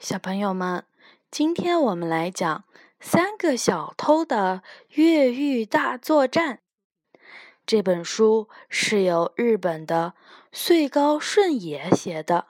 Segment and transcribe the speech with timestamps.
[0.00, 0.84] 小朋友们，
[1.28, 2.60] 今天我们来讲
[3.00, 6.60] 《三个小偷的越狱大作战》。
[7.66, 10.14] 这本书是由日本的
[10.52, 12.46] 穗高顺也写的，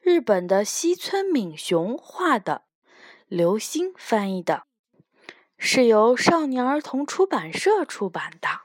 [0.00, 2.64] 日本的西村敏雄画的，
[3.26, 4.64] 刘星翻译的，
[5.56, 8.60] 是由少年儿童出版社出版的。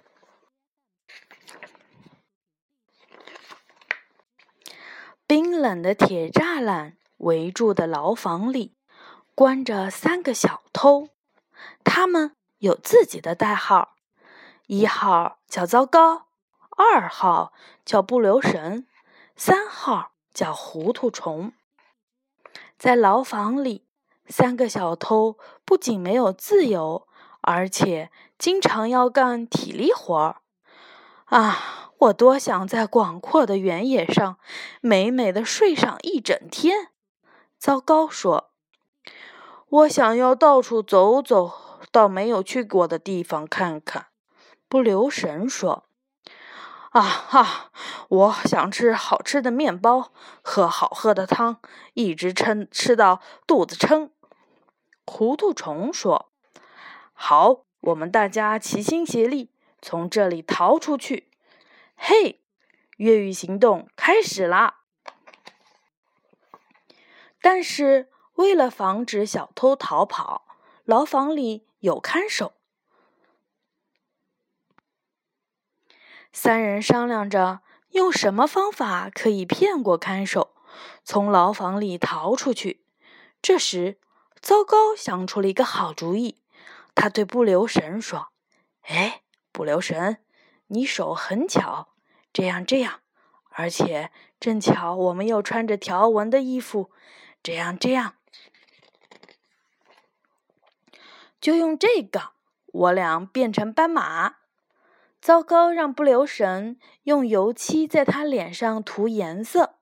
[5.25, 6.96] 冰冷的铁栅栏。
[7.17, 8.75] 围住的牢房里，
[9.35, 11.09] 关着三个小偷，
[11.83, 13.95] 他们有自己的代号：
[14.67, 16.27] 一号叫糟糕，
[16.77, 17.53] 二号
[17.85, 18.87] 叫不留神，
[19.35, 21.53] 三号叫糊涂虫。
[22.77, 23.87] 在牢房里，
[24.27, 27.07] 三个小偷不仅没有自由，
[27.41, 30.41] 而且经常要干体力活儿。
[31.25, 34.37] 啊，我多想在广阔的原野上
[34.81, 36.89] 美美的睡上一整天！
[37.57, 38.51] 糟糕，说
[39.67, 44.07] ：“我想要到处走走，到没有去过的地方看看。”
[44.69, 45.85] 不留神说
[46.91, 47.71] ：“啊哈，
[48.09, 51.59] 我想吃好吃的面包，喝好喝的汤，
[51.93, 54.11] 一直撑吃到肚子撑。”
[55.05, 56.29] 糊涂虫说
[57.13, 61.31] ：“好，我们大家齐心协力，从这里逃出去。”
[61.97, 62.43] 嘿，
[62.97, 64.76] 越狱行动开始啦！
[67.49, 70.45] 但是，为了防止小偷逃跑，
[70.83, 72.55] 牢房里有看守。
[76.33, 80.55] 三人商量着用什么方法可以骗过看守，
[81.05, 82.83] 从牢房里逃出去。
[83.41, 83.97] 这时，
[84.41, 86.41] 糟糕想出了一个好主意。
[86.95, 88.27] 他对不留神说
[88.83, 89.21] ：“哎，
[89.53, 90.17] 不留神，
[90.67, 91.93] 你手很巧，
[92.33, 92.99] 这样这样，
[93.51, 96.91] 而且正巧我们又穿着条纹的衣服。”
[97.47, 98.15] 这样，这样，
[101.39, 102.31] 就用这个，
[102.65, 104.35] 我俩变成斑马。
[105.21, 109.75] 糟糕，让不留神用油漆在他脸上涂颜色。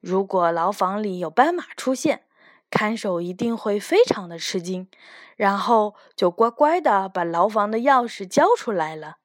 [0.00, 2.24] 如果牢房里有斑马出现，
[2.70, 4.88] 看守一定会非常的吃惊，
[5.36, 9.18] 然后就乖乖的把牢房的钥匙交出来了。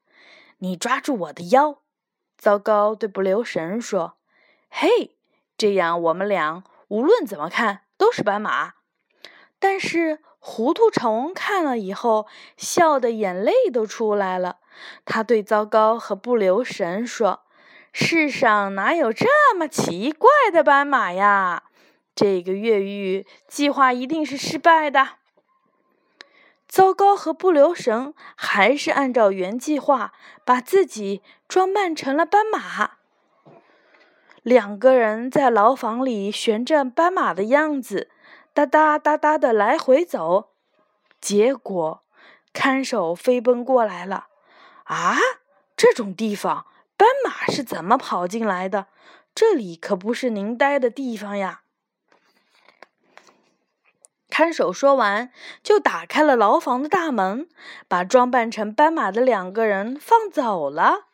[0.60, 1.82] 你抓住我的腰。
[2.38, 4.20] 糟糕，对不留神说
[4.70, 5.18] ：“嘿，
[5.58, 8.74] 这样我们俩。”无论怎么看都是斑马，
[9.60, 14.58] 但是糊涂虫看了以后笑的眼泪都出来了。
[15.06, 17.44] 他对糟糕和不留神说
[17.94, 21.64] ：“世上哪有这么奇怪的斑马呀？
[22.14, 25.12] 这个越狱计划一定是失败的。”
[26.68, 30.12] 糟糕和不留神还是按照原计划
[30.44, 32.98] 把自己装扮成了斑马。
[34.42, 38.10] 两个人在牢房里旋着斑马的样子，
[38.54, 40.50] 哒哒哒哒的来回走。
[41.20, 42.04] 结果，
[42.52, 44.28] 看守飞奔过来了。
[44.86, 45.18] 啊，
[45.78, 46.66] 这种地方，
[46.98, 48.88] 斑马是怎么跑进来的？
[49.36, 51.62] 这里可不是您待的地方呀！
[54.30, 55.32] 看守说完，
[55.62, 57.48] 就打开了牢房的大门，
[57.88, 61.11] 把装扮成斑马的两个人放走了。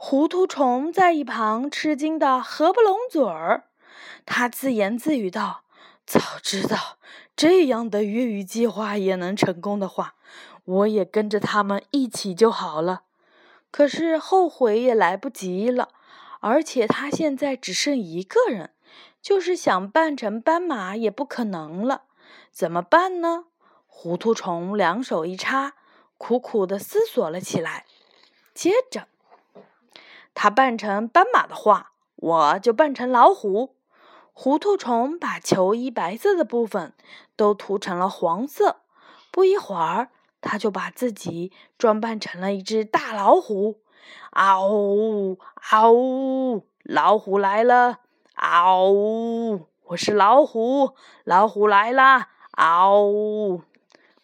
[0.00, 3.64] 糊涂虫在一旁吃惊的合不拢嘴儿，
[4.24, 5.64] 他自言自语道
[6.06, 6.98] ：“早知道
[7.34, 10.14] 这样的越狱计划也能成功的话，
[10.64, 13.02] 我也跟着他们一起就好了。
[13.72, 15.88] 可是后悔也来不及了，
[16.38, 18.70] 而且他现在只剩一个人，
[19.20, 22.02] 就是想扮成斑马也不可能了。
[22.52, 23.46] 怎么办呢？”
[23.88, 25.74] 糊涂虫两手一插，
[26.16, 27.84] 苦苦的思索了起来，
[28.54, 29.08] 接着。
[30.40, 33.74] 他扮成斑马的话，我就扮成老虎。
[34.32, 36.94] 糊涂虫把球衣白色的部分
[37.34, 38.76] 都涂成了黄色。
[39.32, 40.10] 不一会儿，
[40.40, 43.80] 他就把自己装扮成了一只大老虎。
[44.30, 47.98] 嗷呜嗷呜，老虎来了！
[48.36, 52.28] 嗷呜，我是老虎，老虎来啦！
[52.52, 53.62] 嗷呜，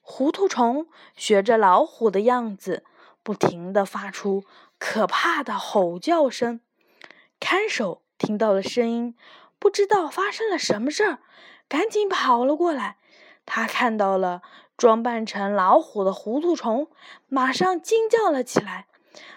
[0.00, 0.86] 糊涂虫
[1.16, 2.84] 学着老虎的样子，
[3.24, 4.44] 不停地发出。
[4.86, 6.60] 可怕的吼叫声，
[7.40, 9.16] 看守听到了声音，
[9.58, 11.20] 不知道发生了什么事儿，
[11.66, 12.98] 赶紧跑了过来。
[13.46, 14.42] 他看到了
[14.76, 16.90] 装扮成老虎的糊涂虫，
[17.28, 18.86] 马上惊叫了起来：“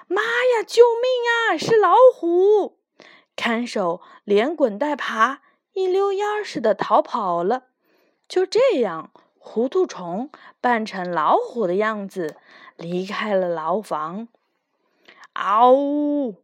[0.08, 1.58] 妈呀，救命啊！
[1.58, 2.78] 是老虎！”
[3.38, 5.42] 看守连滚带爬，
[5.72, 7.68] 一溜烟儿似的逃跑了。
[8.28, 10.30] 就这样，糊涂虫
[10.60, 12.36] 扮成老虎的样子，
[12.76, 14.28] 离开了牢房。
[15.38, 16.44] 嗷呜！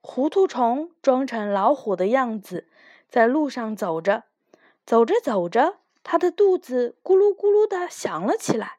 [0.00, 2.68] 糊涂虫装成老虎的样子，
[3.08, 4.24] 在路上走着。
[4.86, 8.78] 走着走着，他的肚子咕噜咕噜的响了起来。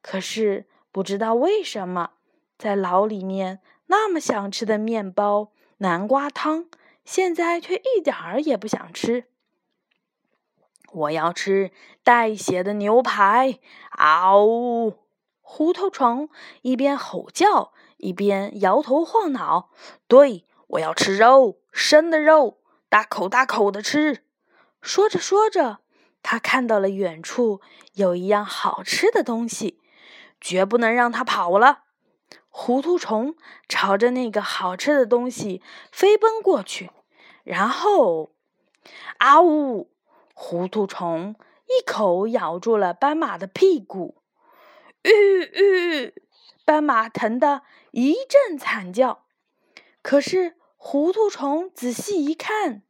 [0.00, 2.12] 可是不知道为什么，
[2.56, 6.66] 在牢里面那么想吃的面包、南瓜汤，
[7.04, 9.26] 现在却一点儿也不想吃。
[10.92, 11.72] 我要吃
[12.02, 13.58] 带血的牛排！
[13.90, 14.94] 嗷呜！
[15.42, 16.30] 糊涂虫
[16.62, 17.72] 一边吼叫，
[18.04, 19.70] 一边摇头晃脑。
[20.06, 22.60] 对，我要吃肉，生的肉，
[22.90, 24.24] 大口大口的吃。
[24.82, 25.78] 说着说着，
[26.22, 27.62] 他看到了远处
[27.94, 29.80] 有一样好吃的东西，
[30.38, 31.84] 绝不能让它跑了。
[32.50, 33.34] 糊涂虫
[33.68, 36.90] 朝着那个好吃的东西飞奔过去，
[37.42, 38.32] 然后，
[39.16, 39.90] 啊呜！
[40.34, 41.34] 糊涂虫
[41.66, 44.22] 一口咬住了斑马的屁股，
[45.02, 45.10] 吁
[45.54, 46.23] 吁！
[46.64, 49.24] 斑马疼得一阵惨叫。
[50.02, 52.82] 可是糊涂虫仔细一看，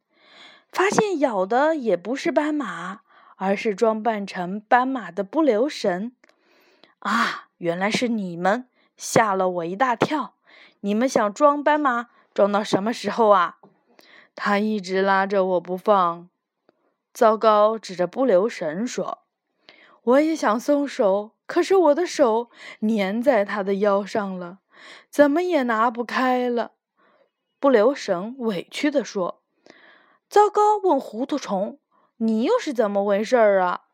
[0.71, 3.01] 发现咬的也不是斑马，
[3.35, 6.13] 而是装扮成斑马的不留神。
[6.99, 8.67] 啊，原来是你们，
[8.97, 10.35] 吓了我一大跳！
[10.81, 13.57] 你们想装斑马，装到什么时候啊？
[14.35, 16.29] 他一直拉着我不放。
[17.13, 17.79] 糟糕！
[17.79, 19.19] 指着不留神说
[20.03, 22.49] ：“我也想松手，可是我的手
[22.81, 24.59] 粘在他的腰上了，
[25.09, 26.71] 怎么也拿不开了。”
[27.59, 29.43] 不留神委屈地说
[30.29, 31.79] ：“糟糕！”问糊涂虫
[32.17, 33.85] ：“你又是怎么回事儿啊？”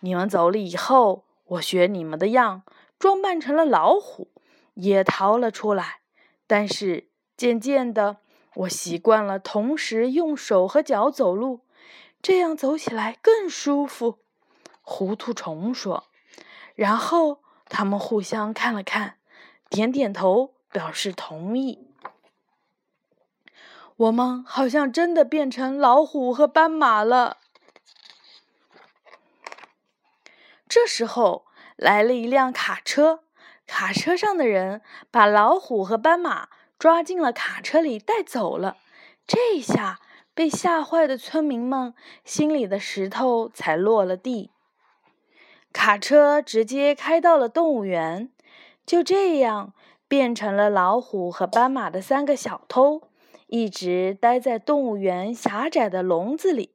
[0.00, 2.62] 你们走了以后，我学你们的样，
[2.98, 4.30] 装扮成了老虎，
[4.74, 6.00] 也逃了出来。
[6.46, 8.18] 但是渐渐的，
[8.54, 11.62] 我习惯了同时用手和脚走路。
[12.20, 14.18] 这样走起来更舒服，
[14.82, 16.07] 糊涂虫说。
[16.78, 19.16] 然后他们互相看了看，
[19.68, 21.88] 点点头表示同意。
[23.96, 27.38] 我们好像真的变成老虎和斑马了。
[30.68, 33.24] 这时候来了一辆卡车，
[33.66, 36.48] 卡车上的人把老虎和斑马
[36.78, 38.76] 抓进了卡车里带走了。
[39.26, 39.98] 这下。
[40.38, 44.52] 被吓坏的村民们心里的石头才落了地。
[45.72, 48.30] 卡车直接开到了动物园，
[48.84, 49.74] 就这样
[50.06, 53.02] 变成了老虎和斑马的三个小偷，
[53.46, 56.74] 一直待在动物园狭窄的笼子里，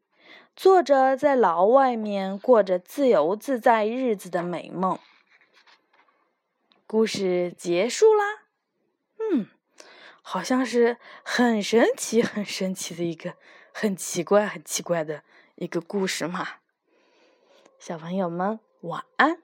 [0.55, 4.97] 做着在牢外面过着自由自在日子的美梦。
[6.87, 8.43] 故事结束啦，
[9.19, 9.47] 嗯。
[10.25, 13.33] 好像是很神奇、很神奇的一个
[13.73, 15.21] 很奇怪、很奇怪的
[15.55, 16.47] 一个故事嘛，
[17.77, 19.37] 小朋友们晚安。